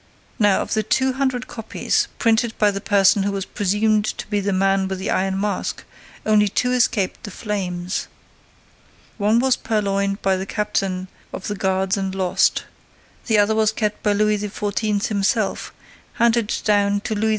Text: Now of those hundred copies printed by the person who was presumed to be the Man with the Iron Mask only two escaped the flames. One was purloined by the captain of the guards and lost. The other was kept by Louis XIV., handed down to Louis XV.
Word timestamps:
Now 0.39 0.63
of 0.63 0.73
those 0.73 1.15
hundred 1.17 1.45
copies 1.47 2.07
printed 2.17 2.57
by 2.57 2.71
the 2.71 2.81
person 2.81 3.21
who 3.21 3.31
was 3.31 3.45
presumed 3.45 4.05
to 4.17 4.25
be 4.31 4.39
the 4.39 4.51
Man 4.51 4.87
with 4.87 4.97
the 4.97 5.11
Iron 5.11 5.39
Mask 5.39 5.83
only 6.25 6.47
two 6.47 6.71
escaped 6.71 7.21
the 7.21 7.29
flames. 7.29 8.07
One 9.19 9.37
was 9.37 9.55
purloined 9.55 10.19
by 10.23 10.37
the 10.37 10.47
captain 10.47 11.07
of 11.31 11.45
the 11.47 11.53
guards 11.55 11.97
and 11.97 12.15
lost. 12.15 12.63
The 13.27 13.37
other 13.37 13.53
was 13.53 13.71
kept 13.71 14.01
by 14.01 14.13
Louis 14.13 14.39
XIV., 14.41 15.69
handed 16.13 16.51
down 16.63 17.01
to 17.01 17.13
Louis 17.13 17.29
XV. 17.29 17.29